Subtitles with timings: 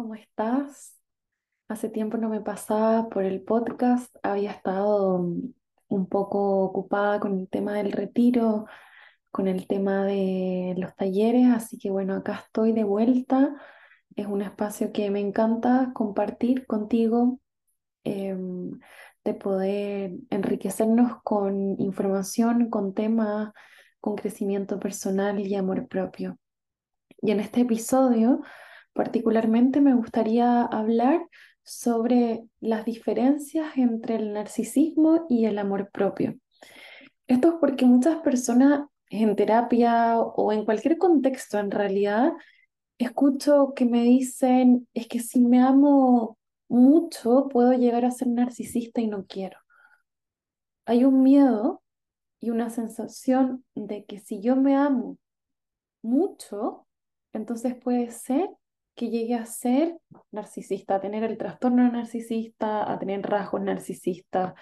[0.00, 0.96] ¿cómo estás?
[1.68, 5.52] Hace tiempo no me pasaba por el podcast, había estado mm,
[5.88, 8.64] un poco ocupada con el tema del retiro,
[9.30, 13.54] con el tema de los talleres, así que bueno, acá estoy de vuelta.
[14.16, 17.38] Es un espacio que me encanta compartir contigo,
[18.04, 18.80] em,
[19.22, 23.52] de poder enriquecernos con información, con temas,
[24.00, 26.38] con crecimiento personal y amor propio.
[27.20, 28.40] Y en este episodio
[29.00, 31.26] particularmente me gustaría hablar
[31.62, 36.34] sobre las diferencias entre el narcisismo y el amor propio.
[37.26, 42.32] Esto es porque muchas personas en terapia o en cualquier contexto en realidad
[42.98, 46.36] escucho que me dicen, es que si me amo
[46.68, 49.56] mucho puedo llegar a ser narcisista y no quiero.
[50.84, 51.82] Hay un miedo
[52.38, 55.16] y una sensación de que si yo me amo
[56.02, 56.86] mucho,
[57.32, 58.50] entonces puede ser
[59.00, 59.96] que llegue a ser
[60.30, 64.52] narcisista, a tener el trastorno narcisista, a tener rasgos narcisistas,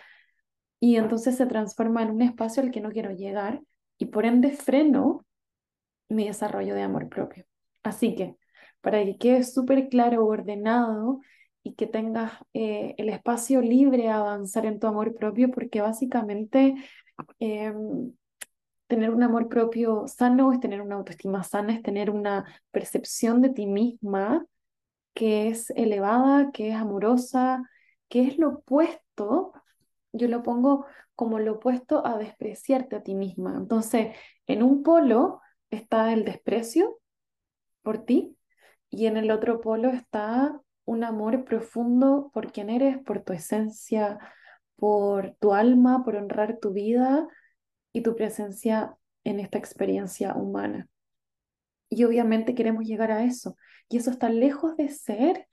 [0.78, 3.60] y entonces se transforma en un espacio al que no quiero llegar
[3.98, 5.26] y por ende freno
[6.08, 7.46] mi desarrollo de amor propio.
[7.82, 8.36] Así que,
[8.80, 11.18] para que quede súper claro, ordenado
[11.64, 16.76] y que tengas eh, el espacio libre a avanzar en tu amor propio, porque básicamente
[17.40, 18.12] em,
[18.88, 23.50] tener un amor propio sano es tener una autoestima sana, es tener una percepción de
[23.50, 24.44] ti misma
[25.14, 27.62] que es elevada, que es amorosa,
[28.08, 29.52] que es lo opuesto,
[30.12, 33.56] yo lo pongo como lo opuesto a despreciarte a ti misma.
[33.56, 34.16] Entonces,
[34.46, 37.00] en un polo está el desprecio
[37.82, 38.36] por ti
[38.90, 44.18] y en el otro polo está un amor profundo por quien eres, por tu esencia,
[44.76, 47.26] por tu alma, por honrar tu vida
[47.92, 50.88] y tu presencia en esta experiencia humana.
[51.90, 53.56] Y obviamente queremos llegar a eso.
[53.88, 55.46] Y eso está lejos de ser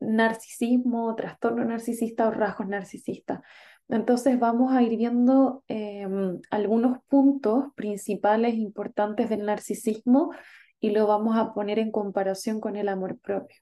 [0.00, 3.40] narcisismo, trastorno narcisista o rasgos narcisistas.
[3.88, 10.32] Entonces vamos a ir viendo em, algunos puntos principales importantes del narcisismo
[10.80, 13.58] y lo vamos a poner en comparación con el amor propio.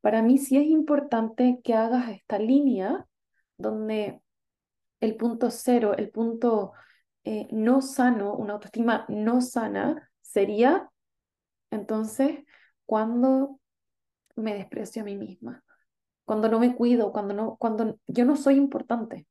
[0.00, 3.06] Para mí sí es importante que hagas esta línea
[3.58, 4.20] donde
[5.00, 6.72] el punto cero, el punto
[7.26, 10.88] eh, no sano, una autoestima no sana, sería
[11.72, 12.44] entonces
[12.86, 13.58] cuando
[14.36, 15.64] me desprecio a mí misma,
[16.24, 19.26] cuando no me cuido, cuando, no, cuando yo no soy importante.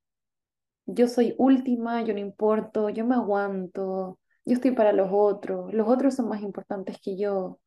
[0.85, 5.87] Yo soy última, yo no importo, yo me aguanto, yo estoy para los otros, los
[5.87, 7.59] otros son más importantes que yo.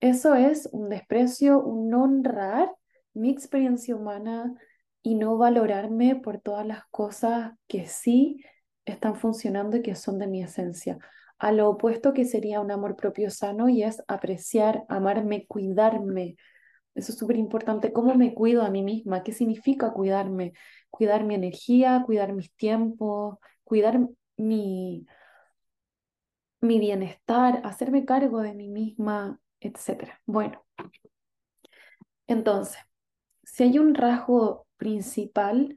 [0.00, 2.70] Eso es un desprecio, un honrar
[3.14, 4.54] mi experiencia humana
[5.02, 8.44] y no valorarme por todas las cosas que sí
[8.84, 10.98] están funcionando y que son de mi esencia.
[11.38, 16.36] A lo opuesto que sería un amor propio sano y es apreciar, amarme, cuidarme.
[16.94, 17.92] Eso es súper importante.
[17.92, 19.22] ¿Cómo me cuido a mí misma?
[19.22, 20.52] ¿Qué significa cuidarme?
[20.90, 24.00] Cuidar mi energía, cuidar mis tiempos, cuidar
[24.36, 25.06] mi,
[26.60, 30.20] mi bienestar, hacerme cargo de mí misma, etc.
[30.26, 30.64] Bueno,
[32.26, 32.78] entonces,
[33.42, 35.76] si hay un rasgo principal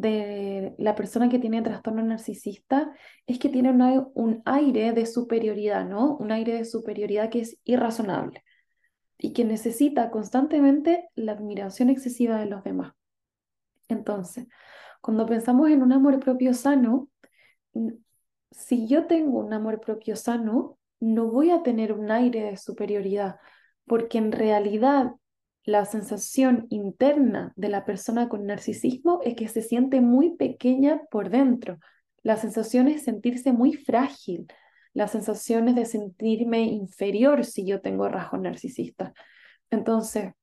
[0.00, 2.92] de la persona que tiene trastorno narcisista
[3.26, 6.16] es que tiene un aire de superioridad, ¿no?
[6.16, 8.44] Un aire de superioridad que es irrazonable
[9.18, 12.92] y que necesita constantemente la admiración excesiva de los demás.
[13.88, 14.46] Entonces,
[15.00, 17.08] cuando pensamos en un amor propio sano,
[18.50, 23.36] si yo tengo un amor propio sano, no voy a tener un aire de superioridad,
[23.86, 25.12] porque en realidad
[25.66, 31.28] la sensación interna de la persona con narcisismo es que se siente muy pequeña por
[31.28, 31.78] dentro.
[32.22, 34.46] La sensación es sentirse muy frágil.
[34.94, 39.12] La sensación es de sentirme inferior si yo tengo rasgos narcisistas.
[39.68, 40.34] Entonces,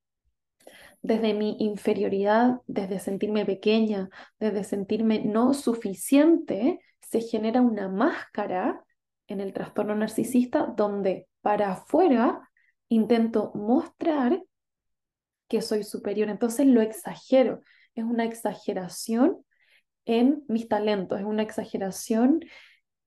[1.01, 4.09] desde mi inferioridad, desde sentirme pequeña,
[4.39, 8.83] desde sentirme no suficiente, se genera una máscara
[9.27, 12.49] en el trastorno narcisista donde para afuera
[12.89, 14.43] intento mostrar
[15.47, 16.29] que soy superior.
[16.29, 17.61] Entonces lo exagero,
[17.95, 19.45] es una exageración
[20.05, 22.41] en mis talentos, es una exageración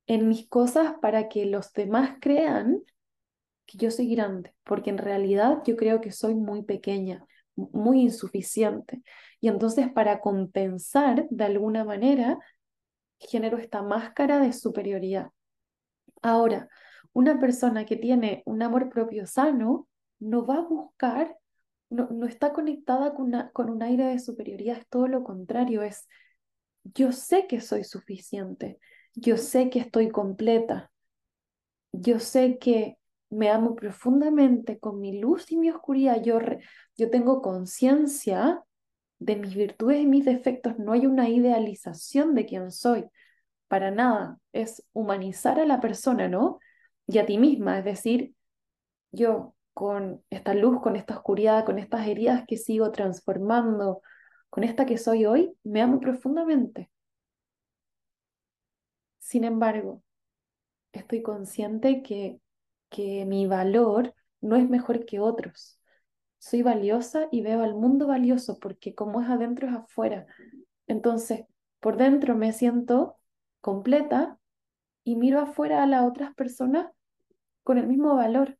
[0.07, 2.81] en mis cosas para que los demás crean
[3.67, 9.03] que yo soy grande, porque en realidad yo creo que soy muy pequeña, muy insuficiente.
[9.41, 12.39] Y entonces para compensar de alguna manera,
[13.19, 15.31] genero esta máscara de superioridad.
[16.23, 16.69] Ahora,
[17.13, 19.89] una persona que tiene un amor propio sano
[20.19, 21.37] no va a buscar
[21.91, 26.09] no, está conectada con, con un aire de superioridad, es todo lo contrario, es
[26.95, 28.79] yo sé que soy suficiente,
[29.15, 30.91] yo sé que estoy completa,
[31.93, 32.99] yo sé que
[33.31, 36.39] me amo profundamente con mi luz y mi oscuridad, yo,
[36.97, 38.63] yo tengo conciencia
[39.19, 43.07] de mis virtudes y mis defectos, no hay una idealización de quién soy,
[43.69, 46.61] para nada, es humanizar a la persona, ¿no?
[47.09, 48.35] Y a ti misma, es decir,
[49.11, 54.01] yo con esta luz, con esta oscuridad, con estas heridas que sigo transformando,
[54.49, 56.91] con esta que soy hoy, me amo profundamente.
[59.19, 60.03] Sin embargo,
[60.93, 62.41] estoy consciente que,
[62.89, 65.79] que mi valor no es mejor que otros.
[66.39, 70.25] Soy valiosa y veo al mundo valioso porque como es adentro es afuera.
[70.87, 71.45] Entonces,
[71.81, 73.19] por dentro me siento
[73.61, 74.39] completa
[75.05, 76.91] y miro afuera a las otras personas
[77.63, 78.57] con el mismo valor.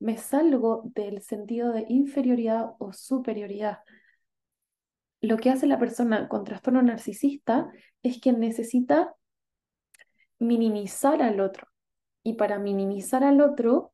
[0.00, 3.78] Me salgo del sentido de inferioridad o superioridad.
[5.20, 7.70] Lo que hace la persona con trastorno narcisista
[8.02, 9.14] es que necesita
[10.38, 11.68] minimizar al otro.
[12.22, 13.92] Y para minimizar al otro,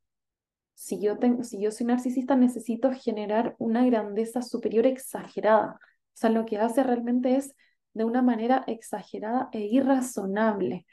[0.74, 5.80] si yo, tengo, si yo soy narcisista, necesito generar una grandeza superior exagerada.
[5.80, 7.54] O sea, lo que hace realmente es
[7.94, 10.86] de una manera exagerada e irrazonable,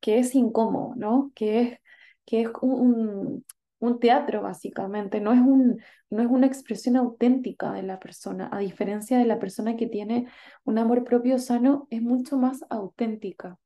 [0.00, 1.30] que es incómodo, ¿no?
[1.34, 1.78] Que es,
[2.24, 3.46] que es un, un
[4.00, 5.80] teatro básicamente, no es, un,
[6.10, 10.26] no es una expresión auténtica de la persona, a diferencia de la persona que tiene
[10.64, 13.58] un amor propio sano, es mucho más auténtica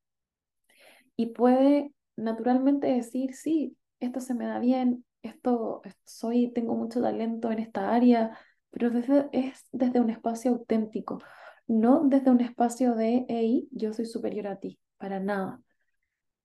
[1.15, 7.51] y puede naturalmente decir, sí, esto se me da bien, esto soy, tengo mucho talento
[7.51, 8.37] en esta área,
[8.71, 11.19] pero desde, es desde un espacio auténtico,
[11.67, 15.61] no desde un espacio de, hey, yo soy superior a ti, para nada.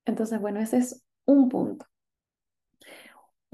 [0.04, 1.86] Entonces, bueno, ese es un punto.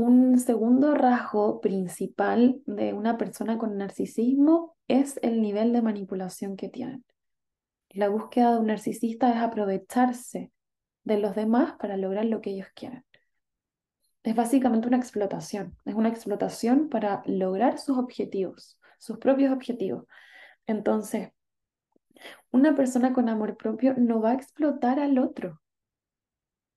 [0.05, 6.69] Un segundo rasgo principal de una persona con narcisismo es el nivel de manipulación que
[6.69, 7.05] tienen.
[7.89, 10.51] La búsqueda de un narcisista es aprovecharse
[11.05, 13.05] de los demás para lograr lo que ellos quieren.
[14.25, 20.07] Es básicamente una explotación, es una explotación para lograr sus objetivos, sus propios objetivos.
[20.67, 21.31] Entonces,
[22.51, 25.63] una persona con amor propio no va a explotar al otro,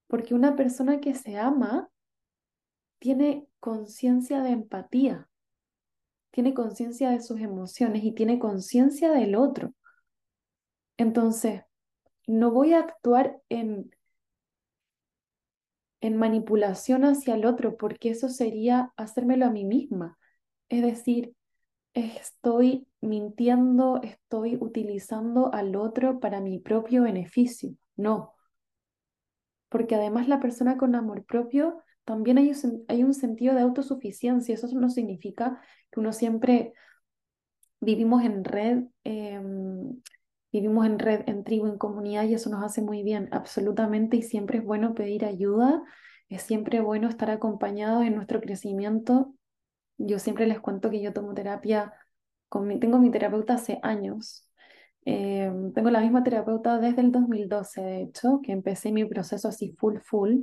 [0.06, 1.90] porque una persona que se ama
[3.06, 5.28] tiene conciencia de empatía,
[6.32, 9.74] tiene conciencia de sus emociones y tiene conciencia del otro.
[10.96, 11.62] Entonces,
[12.26, 13.92] no voy a actuar en
[16.00, 20.18] en manipulación hacia el otro, porque eso sería hacérmelo a mí misma.
[20.68, 21.34] Es decir,
[21.94, 27.70] estoy mintiendo, estoy utilizando al otro para mi propio beneficio.
[27.96, 28.35] No.
[29.68, 34.54] Porque además la persona con amor propio también hay un, hay un sentido de autosuficiencia.
[34.54, 35.60] Eso no significa
[35.90, 36.72] que uno siempre
[37.80, 40.00] vivimos en red, em,
[40.52, 44.22] vivimos en red, en tribu, en comunidad y eso nos hace muy bien, absolutamente, y
[44.22, 45.82] siempre es bueno pedir ayuda,
[46.28, 49.34] es siempre bueno estar acompañados en nuestro crecimiento.
[49.98, 51.94] Yo siempre les cuento que yo tomo terapia,
[52.48, 54.45] con tengo mi terapeuta hace años,
[55.06, 59.72] eh, tengo la misma terapeuta desde el 2012, de hecho, que empecé mi proceso así
[59.78, 60.42] full, full.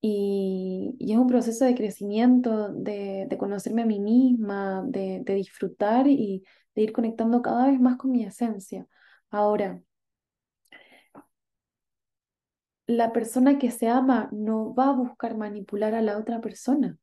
[0.00, 5.34] Y, y es un proceso de crecimiento, de, de conocerme a mí misma, de, de
[5.34, 6.44] disfrutar y
[6.74, 8.86] de ir conectando cada vez más con mi esencia.
[9.30, 9.82] Ahora,
[12.88, 16.98] la persona que se ama no va a buscar manipular a la otra persona,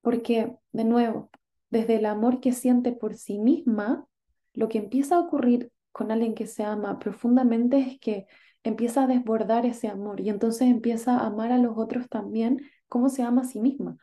[0.00, 1.30] porque, de nuevo,
[1.70, 4.06] desde el amor que siente por sí misma,
[4.54, 8.26] lo que empieza a ocurrir con alguien que se ama profundamente es que
[8.62, 13.08] empieza a desbordar ese amor y entonces empieza a amar a los otros también como
[13.08, 13.96] se ama a sí misma.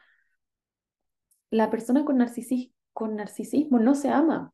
[1.49, 2.17] La persona con,
[2.93, 4.53] con narcisismo no se ama,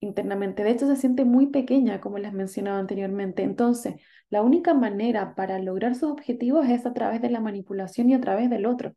[0.00, 0.64] internamente.
[0.64, 3.42] De hecho, se siente muy pequeña, como les mencionaba anteriormente.
[3.42, 3.96] Entonces,
[4.30, 8.20] la única manera para lograr sus objetivos es a través de la manipulación y a
[8.20, 8.94] través del otro.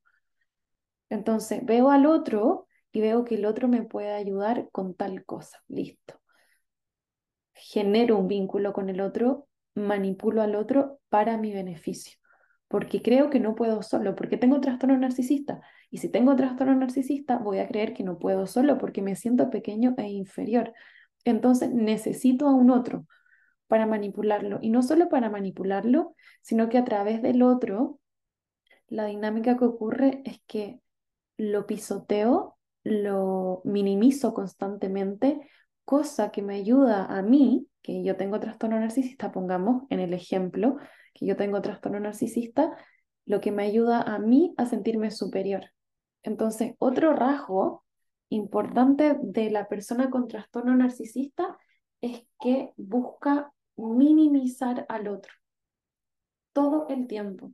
[1.09, 5.61] Entonces, veo al otro y veo que el otro me puede ayudar con tal cosa.
[5.67, 6.21] Listo.
[7.55, 12.19] Genero un vínculo con el otro, manipulo al otro para mi beneficio.
[12.67, 15.61] Porque creo que no puedo solo, porque tengo trastorno narcisista.
[15.89, 19.49] Y si tengo trastorno narcisista, voy a creer que no puedo solo porque me siento
[19.49, 20.71] pequeño e inferior.
[21.25, 23.07] Entonces necesito a un otro
[23.67, 24.59] para manipularlo.
[24.61, 27.99] Y no solo para manipularlo, sino que a través del otro,
[28.87, 30.79] la dinámica que ocurre es que
[31.37, 35.39] lo pisoteo, lo minimizo constantemente,
[35.85, 40.77] cosa que me ayuda a mí, que yo tengo trastorno narcisista, pongamos en el ejemplo,
[41.13, 42.75] que yo tengo trastorno narcisista,
[43.25, 45.71] lo que me ayuda a mí a sentirme superior.
[46.23, 47.83] Entonces, otro rasgo
[48.29, 51.57] importante de la persona con trastorno narcisista
[52.01, 55.33] es que busca minimizar al otro
[56.53, 57.51] todo el tiempo.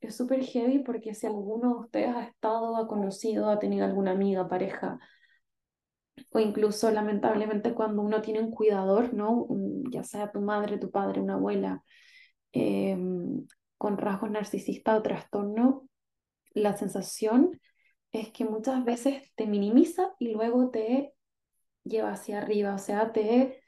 [0.00, 4.12] Es súper heavy porque si alguno de ustedes ha estado, ha conocido, ha tenido alguna
[4.12, 4.98] amiga, pareja,
[6.30, 9.46] o incluso lamentablemente cuando uno tiene un cuidador, ¿no?
[9.90, 11.82] ya sea tu madre, tu padre, una abuela,
[12.52, 13.46] em,
[13.78, 15.88] con rasgos narcisistas o trastorno,
[16.52, 17.60] la sensación
[18.12, 21.14] es que muchas veces te minimiza y luego te
[21.84, 23.62] lleva hacia arriba, o sea, te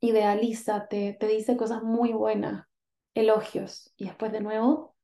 [0.00, 2.66] idealiza, te, te dice cosas muy buenas,
[3.14, 4.94] elogios, y después de nuevo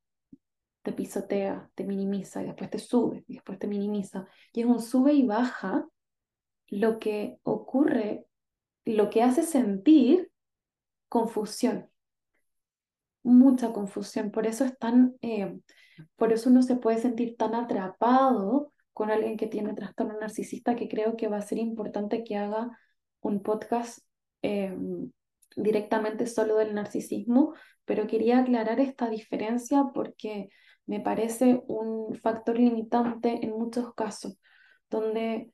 [0.83, 4.27] te pisotea, te minimiza, y después te sube, y después te minimiza.
[4.53, 5.87] Y es un sube y baja
[6.67, 8.25] lo que ocurre,
[8.85, 10.31] lo que hace sentir
[11.07, 11.89] confusión,
[13.23, 14.31] mucha confusión.
[14.31, 15.59] Por eso es tan, eh,
[16.15, 20.87] por eso uno se puede sentir tan atrapado con alguien que tiene trastorno narcisista que
[20.87, 22.77] creo que va a ser importante que haga
[23.21, 23.99] un podcast
[24.41, 24.75] eh,
[25.55, 27.53] directamente solo del narcisismo,
[27.85, 30.49] pero quería aclarar esta diferencia porque
[30.85, 34.37] me parece un factor limitante en muchos casos,
[34.89, 35.51] donde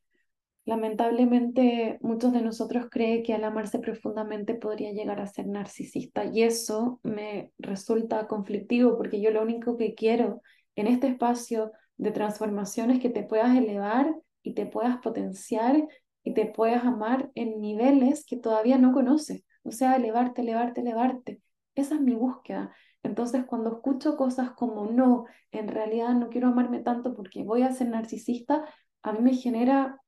[0.65, 6.43] lamentablemente muchos de nosotros creen que al amarse profundamente podría llegar a ser narcisista y
[6.43, 10.41] eso me resulta conflictivo porque yo lo único que quiero
[10.75, 14.13] en este espacio de transformación es que te puedas elevar
[14.43, 15.87] y te puedas potenciar
[16.23, 19.43] y te puedas amar en niveles que todavía no conoces.
[19.67, 21.41] O sea, elevarte, elevarte, elevarte.
[21.75, 22.73] Esa es mi búsqueda.
[23.03, 27.71] Entonces, cuando escucho cosas como no, en realidad no quiero amarme tanto porque voy a
[27.71, 28.65] ser narcisista,
[29.03, 30.01] a mí me genera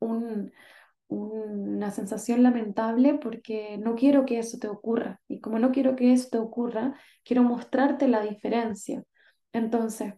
[0.00, 0.52] un,
[1.08, 5.20] una sensación lamentable porque no quiero que eso te ocurra.
[5.28, 9.04] Y como no quiero que eso te ocurra, quiero mostrarte la diferencia.
[9.52, 10.14] Entonces,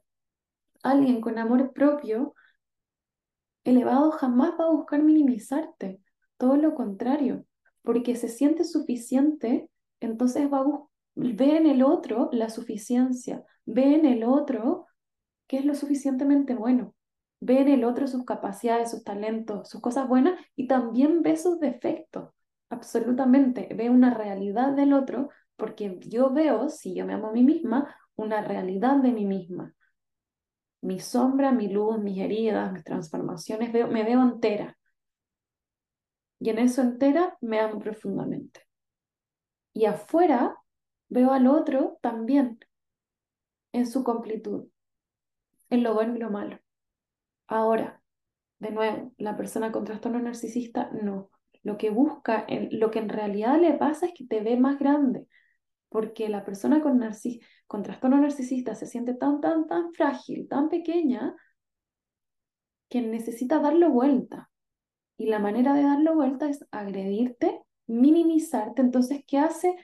[0.82, 2.34] alguien con amor propio
[3.64, 6.00] elevado jamás va a buscar minimizarte,
[6.36, 7.44] todo lo contrario,
[7.82, 9.68] porque se siente suficiente,
[10.00, 10.64] entonces va
[11.14, 14.86] ve en el otro la suficiencia, ve en el otro
[15.46, 16.94] que es lo suficientemente bueno
[17.40, 21.58] ve en el otro sus capacidades, sus talentos, sus cosas buenas y también ve sus
[21.58, 22.30] defectos,
[22.68, 27.42] absolutamente, ve una realidad del otro porque yo veo, si yo me amo a mí
[27.42, 29.74] misma, una realidad de mí misma.
[30.82, 34.78] Mi sombra, mi luz, mis heridas, mis transformaciones, veo, me veo entera.
[36.40, 38.66] Y en eso entera me amo profundamente.
[39.72, 40.56] Y afuera
[41.08, 42.58] veo al otro también,
[43.72, 44.68] en su completud,
[45.68, 46.58] en lo bueno y lo malo.
[47.46, 48.02] Ahora,
[48.58, 51.30] de nuevo, la persona con trastorno narcisista no.
[51.62, 55.26] Lo que busca, lo que en realidad le pasa es que te ve más grande,
[55.90, 57.00] porque la persona con,
[57.66, 61.36] con trastorno narcisista se siente tan, tan, tan frágil, tan pequeña,
[62.88, 64.49] que necesita darlo vuelta.
[65.20, 68.80] Y la manera de darlo vuelta es agredirte, minimizarte.
[68.80, 69.76] Entonces, ¿qué hace?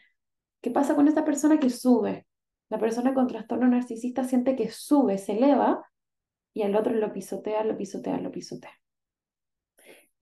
[0.62, 2.26] ¿Qué pasa con esta persona que sube?
[2.70, 5.84] La persona con trastorno narcisista siente que sube, se eleva,
[6.54, 8.72] y al otro lo pisotea, lo pisotea, lo pisotea.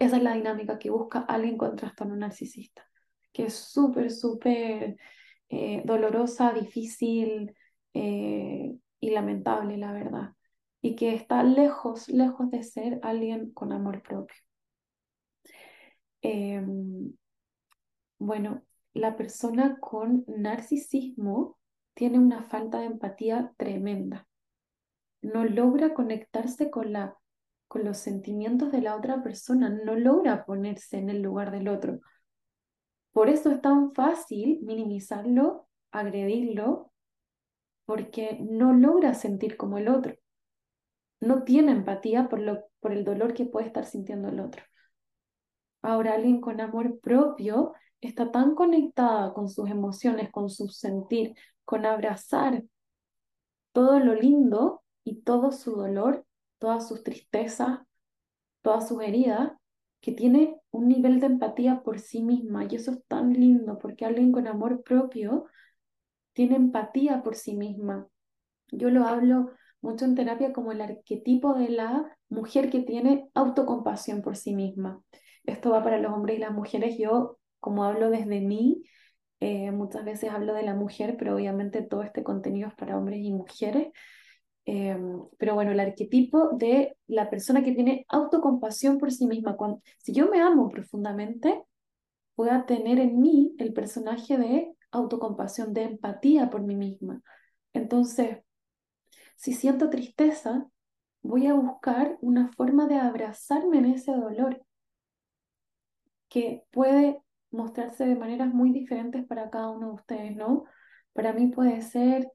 [0.00, 2.84] Esa es la dinámica que busca alguien con trastorno narcisista,
[3.32, 4.96] que es súper, súper
[5.48, 7.54] eh, dolorosa, difícil
[7.92, 10.32] eh, y lamentable, la verdad,
[10.82, 14.43] y que está lejos, lejos de ser alguien con amor propio.
[16.24, 17.14] Em,
[18.18, 18.62] bueno,
[18.94, 21.58] la persona con narcisismo
[21.94, 24.26] tiene una falta de empatía tremenda
[25.24, 27.16] no logra conectarse con, la,
[27.66, 32.00] con los sentimientos de la otra persona, no logra ponerse en el lugar del otro.
[33.12, 36.92] Por eso es tan fácil minimizarlo, agredirlo,
[37.86, 40.14] porque no logra sentir como el otro.
[41.20, 44.62] No tiene empatía por, lo, por el dolor que puede estar sintiendo el otro.
[45.84, 51.34] Ahora alguien con amor propio está tan conectada con sus emociones, con su sentir,
[51.66, 52.64] con abrazar
[53.72, 56.24] todo lo lindo y todo su dolor,
[56.58, 57.80] todas sus tristezas,
[58.62, 59.52] todas sus heridas,
[60.00, 62.64] que tiene un nivel de empatía por sí misma.
[62.64, 65.44] Y eso es tan lindo, porque alguien con amor propio
[66.32, 68.08] tiene empatía por sí misma.
[68.68, 69.50] Yo lo hablo
[69.82, 75.02] mucho en terapia como el arquetipo de la mujer que tiene autocompasión por sí misma.
[75.44, 76.96] Esto va para los hombres y las mujeres.
[76.98, 78.82] Yo, como hablo desde mí,
[79.40, 83.20] eh, muchas veces hablo de la mujer, pero obviamente todo este contenido es para hombres
[83.20, 83.88] y mujeres.
[84.66, 89.56] Em, pero bueno, el arquetipo de la persona que tiene autocompasión por sí misma.
[89.56, 91.62] Cuando, si yo me amo profundamente,
[92.36, 97.20] voy a tener en mí el personaje de autocompasión, de empatía por mí misma.
[97.74, 98.38] Entonces,
[99.36, 100.66] si siento tristeza,
[101.22, 104.63] voy a buscar una forma de abrazarme en ese dolor
[106.34, 107.22] que puede
[107.52, 110.64] mostrarse de maneras muy diferentes para cada uno de ustedes, ¿no?
[111.12, 112.28] Para mí puede ser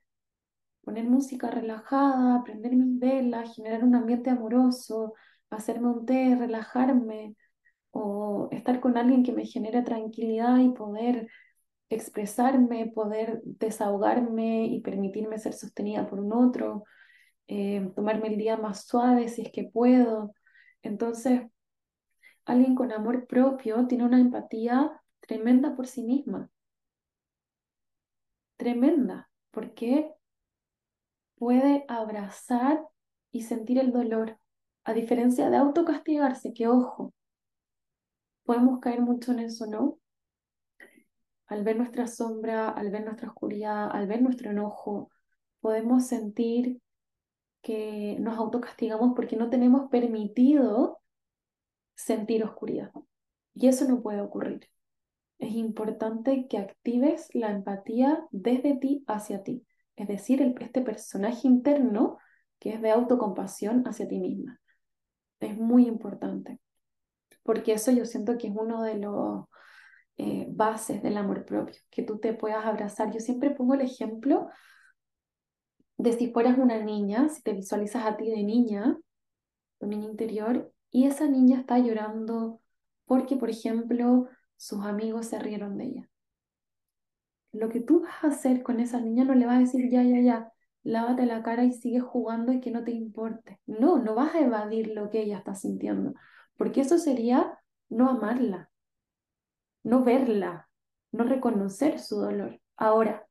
[0.84, 5.16] poner música relajada, prender mis velas, generar un ambiente amoroso,
[5.50, 7.36] hacerme un té, relajarme
[7.92, 11.28] o estar con alguien que me genere tranquilidad y poder
[11.90, 16.86] expresarme, poder desahogarme y permitirme ser sostenida por un otro,
[17.48, 20.34] eh, tomarme el día más suave si es que puedo.
[20.84, 21.42] Entonces,
[22.50, 26.50] alguien con amor propio tiene una empatía tremenda por sí misma.
[28.58, 30.12] Tremenda, porque
[31.36, 32.86] puede abrazar
[33.32, 34.38] y sentir el dolor,
[34.84, 37.14] a diferencia de autocastigarse, que ojo,
[38.44, 40.00] podemos caer mucho en eso, ¿no?
[41.48, 45.10] Al ver nuestra sombra, al ver nuestra oscuridad, al ver nuestro enojo,
[45.62, 46.82] podemos sentir
[47.62, 51.00] que nos autocastigamos porque no tenemos permitido
[52.00, 52.92] sentir oscuridad.
[53.54, 54.70] Y eso no puede ocurrir.
[55.38, 59.66] Es importante que actives la empatía desde ti hacia ti.
[59.96, 62.18] Es decir, este personaje interno
[62.60, 64.60] que es de autocompasión hacia ti misma.
[65.40, 66.60] Es muy importante.
[67.44, 69.46] Porque eso yo siento que es uno de los
[70.18, 73.12] eh, bases del amor propio, que tú te puedas abrazar.
[73.12, 74.50] Yo siempre pongo el ejemplo
[75.98, 78.98] de si fueras una niña, si te visualizas a ti de niña,
[79.80, 82.62] tu niña interior, y esa niña está llorando
[83.06, 84.28] porque, por ejemplo,
[84.58, 86.10] sus amigos se rieron de ella.
[87.52, 90.04] Lo que tú vas a hacer con esa niña no le vas a decir, ya,
[90.04, 90.52] ya, ya,
[90.84, 93.60] lávate la cara y sigue jugando y que no te importe.
[93.66, 96.14] No, no vas a evadir lo que ella está sintiendo,
[96.58, 98.70] porque eso sería no amarla,
[99.84, 100.70] no verla,
[101.12, 102.62] no reconocer su dolor.
[102.76, 103.28] Ahora,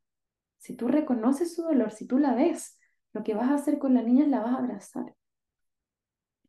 [0.57, 2.77] si tú reconoces su dolor, si tú la ves,
[3.13, 5.15] lo que vas a hacer con la niña es la vas a abrazar.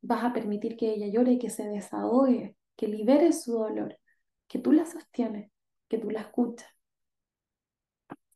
[0.02, 3.99] Vas a permitir que ella llore, que se desahogue, que libere su dolor,
[4.49, 5.50] que tú la sostienes,
[5.88, 6.69] que tú la escuchas,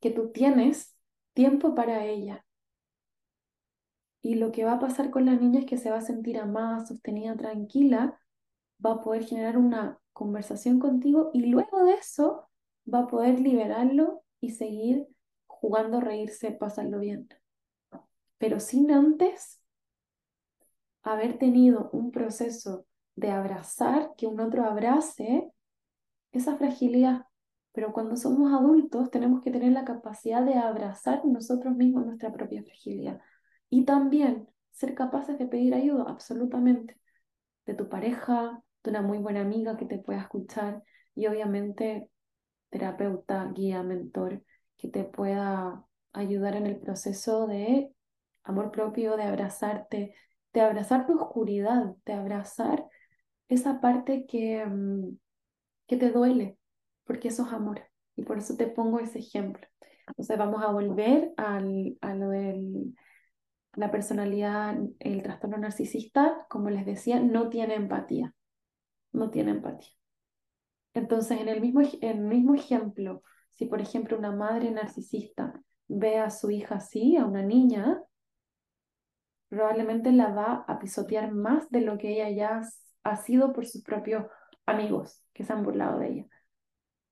[0.01, 0.95] que tú tienes
[1.33, 2.45] tiempo para ella.
[4.21, 6.39] Y lo que va a pasar con la niña es que se va a sentir
[6.39, 8.19] amada, sostenida, tranquila,
[8.85, 12.49] va a poder generar una conversación contigo y luego de eso
[12.93, 15.07] va a poder liberarlo y seguir
[15.47, 17.29] jugando, reírse, pasarlo bien.
[18.39, 19.61] Pero sin antes
[21.05, 25.51] haber tenido un proceso de abrazar, que un otro abrace
[26.33, 27.27] esa fragilidad.
[27.73, 32.63] Pero cuando somos adultos tenemos que tener la capacidad de abrazar nosotros mismos nuestra propia
[32.63, 33.21] fragilidad.
[33.69, 36.99] Y también ser capaces de pedir ayuda, absolutamente,
[37.67, 40.83] de tu pareja, de una muy buena amiga que te pueda escuchar
[41.15, 42.09] y obviamente
[42.71, 44.43] terapeuta, guía, mentor
[44.77, 47.93] que te pueda ayudar en el proceso de
[48.43, 50.15] amor propio, de abrazarte,
[50.55, 52.87] de abrazar tu oscuridad, de abrazar
[53.49, 55.19] esa parte que, mm,
[55.87, 56.59] que te duele,
[57.05, 57.83] porque eso es amor.
[58.17, 59.67] Y por eso te pongo ese ejemplo.
[60.07, 62.93] Entonces vamos a volver al, a lo de
[63.75, 68.33] la personalidad, el trastorno narcisista, como les decía, no tiene empatía.
[69.13, 69.91] No tiene empatía.
[70.95, 76.19] Entonces, en el mismo, en el mismo ejemplo, si, por ejemplo, una madre narcisista ve
[76.19, 78.01] a su hija así, a una niña,
[79.55, 82.61] probablemente la va a pisotear más de lo que ella ya
[83.05, 84.27] ha sido por sus propios
[84.67, 86.27] amigos que se han burlado de ella.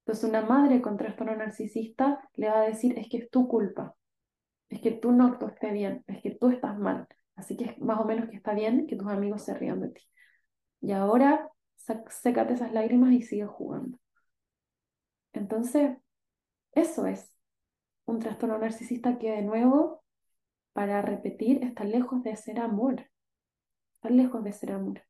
[0.01, 3.95] Entonces, una madre con trastorno narcisista le va a decir, es que es tu culpa,
[4.69, 8.01] es que tú no actuaste bien, es que tú estás mal, así que es más
[8.01, 10.03] o menos que está bien que tus amigos se rían de ti.
[10.81, 13.99] Y ahora, sécate esas lágrimas y sigue jugando.
[15.33, 15.97] Entonces,
[16.73, 17.33] eso es
[18.05, 20.02] un trastorno narcisista que de nuevo,
[20.73, 23.07] para repetir, está lejos de ser amor.
[23.97, 25.03] Está lejos de ser amor.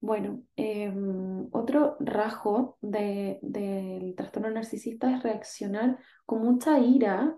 [0.00, 7.36] Bueno, em, otro rasgo del trastorno narcisista es reaccionar con mucha ira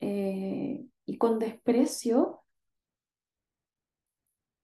[0.00, 2.42] eh, y con desprecio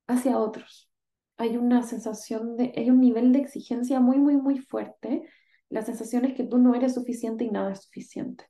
[0.07, 0.91] hacia otros.
[1.37, 5.29] Hay una sensación de, hay un nivel de exigencia muy, muy, muy fuerte
[5.71, 8.47] la sensación es que tú no eres suficiente y nada es suficiente.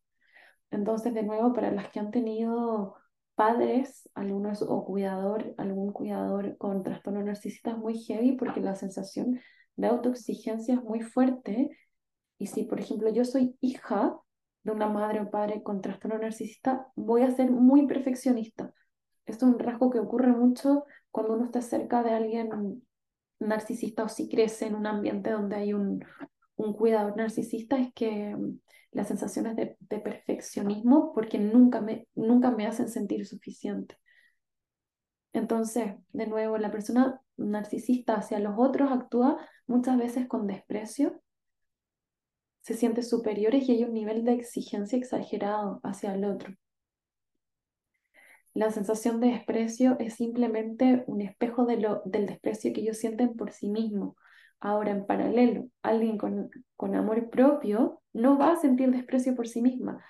[0.70, 2.96] Entonces, de nuevo, para las que han tenido
[3.34, 9.40] padres, algunos o cuidador, algún cuidador con trastorno narcisista es muy heavy porque la sensación
[9.76, 11.70] de autoexigencia es muy fuerte.
[12.38, 14.18] Y si, por ejemplo, yo soy hija
[14.64, 18.72] de una madre o padre con trastorno narcisista, voy a ser muy perfeccionista.
[19.24, 22.82] Esto es un rasgo que ocurre mucho cuando uno está cerca de alguien
[23.38, 26.04] narcisista o si crece en un ambiente donde hay un,
[26.58, 28.58] un cuidador narcisista es que mm,
[28.92, 33.96] las sensaciones de, perfeccionismo porque nunca me, nunca me hacen sentir suficiente.
[35.32, 41.22] Entonces, de nuevo, la persona narcisista hacia los otros actúa muchas veces con desprecio,
[42.60, 46.54] se siente superior y hay un nivel de exigencia exagerado hacia el otro.
[48.54, 53.36] la sensación de desprecio es simplemente un espejo de lo, del desprecio que ellos sienten
[53.36, 54.16] por sí mismos.
[54.60, 60.04] Ahora, en paralelo, alguien con, amor propio no va a sentir desprecio por sí misma,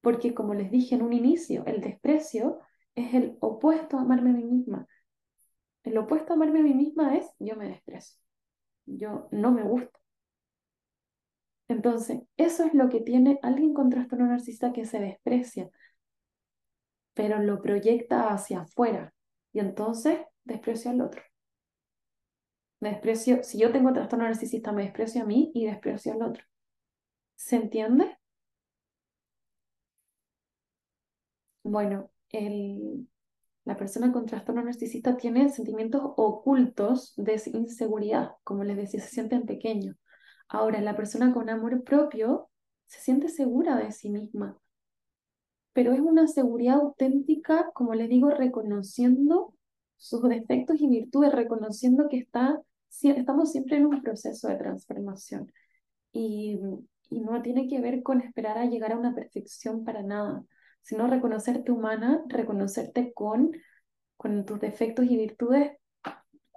[0.00, 2.60] porque como les dije en un inicio, el desprecio
[2.94, 4.86] es el opuesto a amarme a mí misma.
[5.84, 8.18] El opuesto a amarme a mí misma es yo me desprecio,
[8.86, 10.00] yo no me gusto.
[11.68, 15.70] Entonces, eso es lo que tiene alguien con trastorno narcisista que se desprecia,
[17.14, 19.14] pero lo proyecta hacia afuera
[19.52, 21.22] y entonces desprecia al otro.
[22.82, 26.42] Me desprecio, si yo tengo trastorno narcisista, me desprecio a mí y desprecio al otro.
[27.36, 28.18] ¿Se entiende?
[31.62, 33.06] Bueno, el,
[33.64, 39.46] la persona con trastorno narcisista tiene sentimientos ocultos de inseguridad, como les decía, se sienten
[39.46, 39.94] pequeños.
[40.48, 42.50] Ahora, la persona con amor propio
[42.86, 44.58] se siente segura de sí misma,
[45.72, 49.54] pero es una seguridad auténtica, como les digo, reconociendo
[49.98, 52.60] sus defectos y virtudes, reconociendo que está,
[53.02, 55.52] estamos siempre en un proceso de transformación
[56.12, 56.58] y,
[57.10, 60.44] y no tiene que ver con esperar a llegar a una perfección para nada,
[60.82, 63.52] sino reconocerte humana, reconocerte con,
[64.46, 65.72] tus defectos y virtudes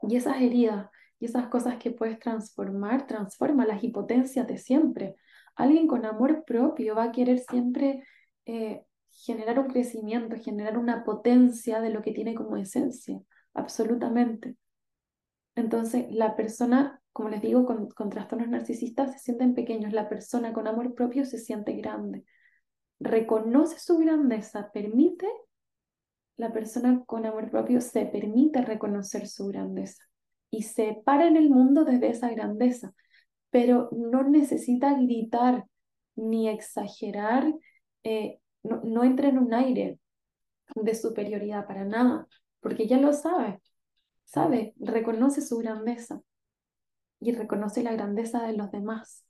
[0.03, 0.87] y esas heridas
[1.19, 5.15] y esas cosas que puedes transformar, transforma las hipotencias de siempre.
[5.55, 8.03] Alguien con amor propio va a querer siempre
[8.45, 13.19] eh, generar un crecimiento, generar una potencia de lo que tiene como esencia,
[13.55, 14.55] absolutamente.
[15.55, 20.67] Entonces, la persona, como les digo, con, trastornos narcisistas se sienten pequeños, la persona con
[20.67, 22.23] amor propio se siente grande,
[22.99, 25.27] reconoce su grandeza, permite,
[26.37, 30.03] la persona con amor propio se permite reconocer su grandeza
[30.49, 32.93] y se para en el mundo desde esa grandeza,
[33.49, 35.65] pero no necesita gritar
[36.17, 37.53] ni exagerar
[38.03, 39.99] eh, no, entra en un aire
[40.75, 42.27] de superioridad para nada,
[42.59, 43.59] porque ya lo sabe,
[44.25, 46.21] sabe, reconoce su grandeza
[47.19, 49.25] y reconoce la grandeza de los demás.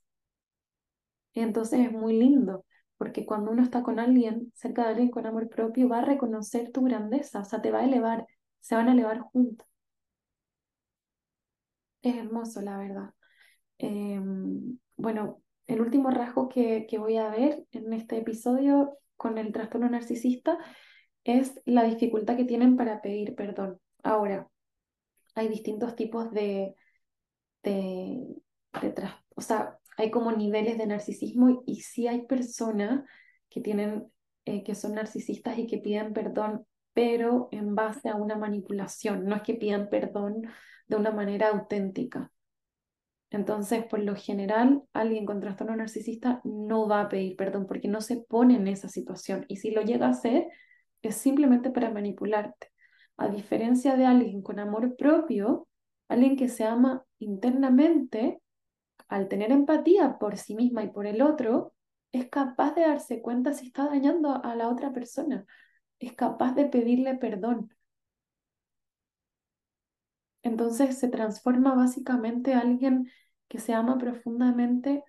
[1.34, 2.64] Entonces es muy lindo,
[2.96, 6.72] porque cuando uno está con alguien, cerca de alguien con amor propio, va a reconocer
[6.72, 8.26] tu grandeza, o sea, te va a elevar,
[8.60, 9.66] se van a elevar juntos.
[12.02, 13.10] Es hermoso, la verdad.
[13.78, 19.52] Em, bueno, el último rasgo que, que voy a ver en este episodio con el
[19.52, 20.58] trastorno narcisista
[21.24, 23.80] es la dificultad que tienen para pedir perdón.
[24.02, 24.48] Ahora,
[25.36, 26.74] hay distintos tipos de,
[27.62, 28.42] de,
[29.36, 33.08] o sea, hay como niveles de narcisismo y sí hay personas
[33.48, 34.10] que tienen,
[34.46, 39.36] eh, que son narcisistas y que piden perdón, pero en base a una manipulación, no
[39.36, 40.42] es que pidan perdón
[40.88, 42.32] de una manera auténtica.
[43.30, 48.00] Entonces, por lo general, alguien con trastorno narcisista no va a pedir perdón porque no
[48.00, 49.44] se pone en esa situación.
[49.48, 50.46] Y si lo llega a hacer,
[51.02, 52.70] es simplemente para manipularte.
[53.16, 55.68] A diferencia de alguien con amor propio,
[56.08, 58.40] alguien que se ama internamente,
[59.08, 61.74] al tener empatía por sí misma y por el otro,
[62.12, 65.46] es capaz de darse cuenta si está dañando a la otra persona.
[65.98, 67.70] Es capaz de pedirle perdón.
[70.42, 73.10] Entonces se transforma básicamente alguien
[73.48, 75.04] que se ama profundamente,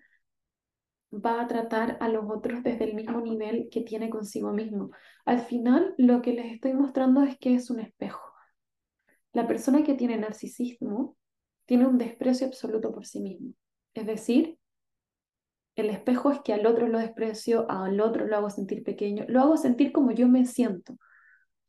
[1.11, 4.91] va a tratar a los otros desde el mismo nivel que tiene consigo mismo.
[5.25, 8.33] Al final, lo que les estoy mostrando es que es un espejo.
[9.33, 11.15] La persona que tiene narcisismo
[11.65, 13.53] tiene un desprecio absoluto por sí mismo.
[13.93, 14.57] Es decir,
[15.75, 19.41] el espejo es que al otro lo desprecio, al otro lo hago sentir pequeño, lo
[19.41, 20.97] hago sentir como yo me siento.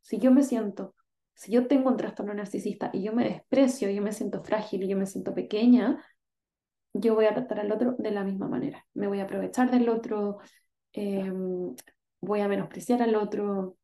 [0.01, 0.95] Si yo me siento
[1.39, 4.97] si yo tengo un trastorno narcisista y yo me desprecio, yo me siento frágil yo
[4.97, 6.03] me siento pequeña,
[6.93, 8.85] yo voy a tratar al otro de la misma manera.
[8.93, 10.39] Me voy a aprovechar del otro,
[10.93, 11.75] em,
[12.21, 13.77] voy a menospreciar al otro,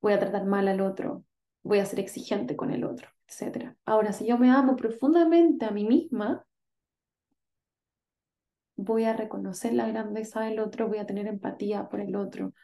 [0.00, 1.24] voy a tratar mal al otro,
[1.62, 3.76] voy a ser exigente con el otro, etc.
[3.84, 6.44] Ahora, si yo me amo profundamente a mí misma,
[8.76, 12.54] voy a reconocer la grandeza del otro, voy a tener empatía por el otro,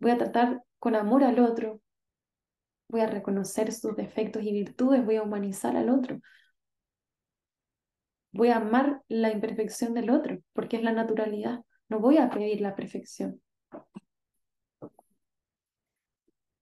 [0.00, 1.80] voy a tratar con amor al otro,
[2.88, 6.20] voy a reconocer sus defectos y virtudes, voy a humanizar al otro.
[8.32, 11.64] Voy a amar la imperfección del otro, porque es la naturalidad.
[11.88, 13.40] No voy a pedir la perfección.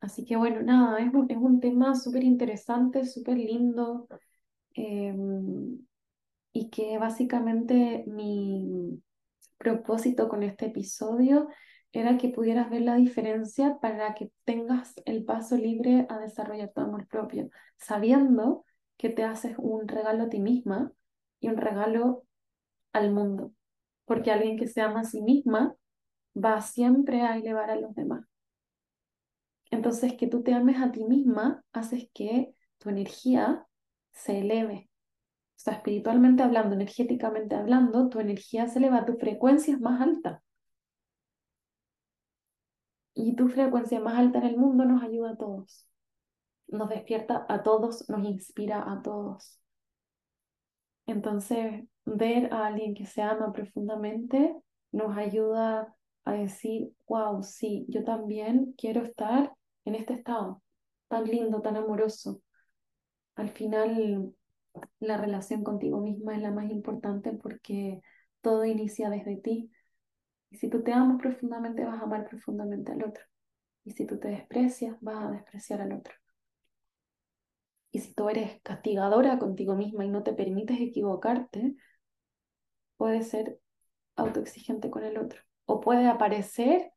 [0.00, 4.07] Así que bueno, nada, es un, es un tema súper interesante, súper lindo,
[4.74, 5.79] em,
[6.52, 9.02] y que básicamente mi
[9.59, 11.48] propósito con este episodio
[11.92, 16.81] era que pudieras ver la diferencia para que tengas el paso libre a desarrollar tu
[16.83, 18.64] amor propio, sabiendo
[18.96, 20.92] que te haces un regalo a ti misma
[21.49, 22.25] un regalo
[22.93, 23.53] al mundo,
[24.05, 25.75] porque alguien que se ama a sí misma
[26.37, 28.27] va siempre a elevar a los demás.
[29.71, 33.67] Entonces, que tú te ames a ti misma haces que tu energía
[34.13, 34.91] se eleve.
[35.57, 40.43] O sea, espiritualmente hablando, energéticamente hablando, tu energía se eleva, tu frecuencia es más alta.
[43.15, 45.87] Y tu frecuencia más alta en el mundo nos ayuda a todos.
[46.69, 49.59] Nos despierta a todos, nos inspira a todos.
[51.07, 54.55] Entonces, ver a alguien que se ama profundamente
[54.92, 59.53] nos ayuda a decir, wow, sí, yo también quiero estar
[59.85, 60.62] en este estado
[61.09, 62.40] tan lindo, tan amoroso.
[63.37, 64.35] Al final,
[65.01, 68.01] la relación contigo misma es la más importante porque
[68.40, 69.71] todo inicia desde ti.
[70.51, 73.25] Y si tú te amas profundamente, vas a amar profundamente al otro.
[73.85, 76.14] Y si tú te desprecias, vas a despreciar al otro.
[77.97, 81.77] Y si tú eres castigadora contigo misma y no te permites equivocarte,
[82.99, 83.59] puedes ser
[84.17, 85.41] autoexigente con el otro.
[85.65, 86.93] O puede aparecer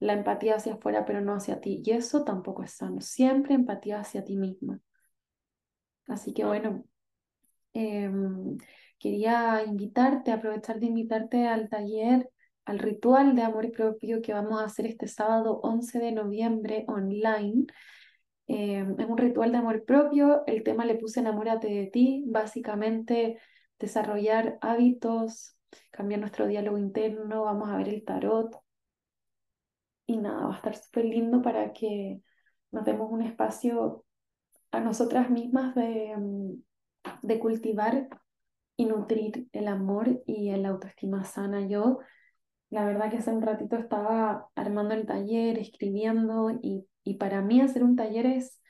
[0.00, 1.80] la empatía hacia afuera, pero no hacia ti.
[1.82, 3.00] Y eso tampoco es sano.
[3.00, 4.80] Siempre empatía hacia ti misma.
[6.08, 6.84] Así que bueno,
[7.72, 8.58] em,
[8.98, 12.28] quería invitarte, aprovechar de invitarte al taller,
[12.66, 17.64] al ritual de amor propio que vamos a hacer este sábado 11 de noviembre online.
[18.46, 23.38] Em, es un ritual de amor propio, el tema le puse enamórate de ti, básicamente
[23.78, 25.56] desarrollar hábitos,
[25.90, 28.54] cambiar nuestro diálogo interno, vamos a ver el tarot.
[30.06, 32.20] Y nada, va a estar súper lindo para que
[32.70, 34.04] nos demos un espacio
[34.72, 36.62] a nosotras mismas de, mm,
[37.22, 38.08] de cultivar
[38.76, 41.66] y nutrir el amor y el autoestima sana.
[41.66, 42.00] Yo,
[42.70, 47.60] la verdad que hace un ratito estaba armando el taller, escribiendo y, y para mí
[47.60, 48.60] hacer un taller es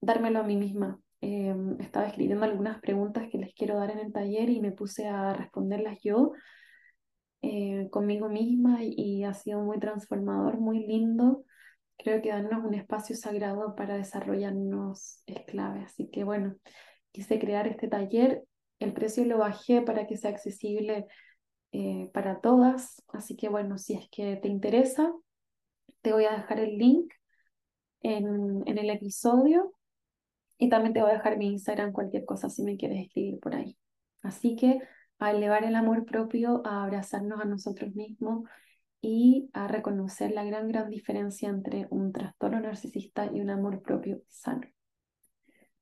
[0.00, 1.00] dármelo a mí misma.
[1.20, 5.06] Em, estaba escribiendo algunas preguntas que les quiero dar en el taller y me puse
[5.06, 6.32] a responderlas yo
[7.42, 11.44] eh, conmigo misma y ha sido muy transformador, muy lindo
[12.02, 15.80] creo que darnos un espacio sagrado para desarrollarnos es clave.
[15.80, 16.56] Así que bueno,
[17.12, 18.44] quise crear este taller.
[18.78, 21.06] El precio lo bajé para que sea accesible
[21.72, 23.02] eh, para todas.
[23.08, 25.12] Así que bueno, si es que te interesa,
[26.02, 27.12] te voy a dejar el link
[28.02, 29.74] en, en el episodio
[30.58, 33.54] y también te voy a dejar mi Instagram, cualquier cosa si me quieres escribir por
[33.54, 33.78] ahí.
[34.22, 34.80] Así que
[35.18, 38.48] a elevar el amor propio, a abrazarnos a nosotros mismos
[39.00, 44.22] y a reconocer la gran, gran diferencia entre un trastorno narcisista y un amor propio
[44.28, 44.68] sano.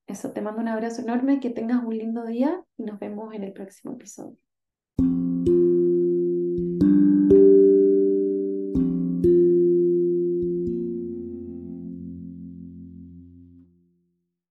[0.06, 3.44] Eso, te mando un abrazo enorme, que tengas un lindo día y nos vemos en
[3.44, 4.47] el próximo episodio.